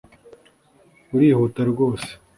[1.15, 2.09] Urihuta rwose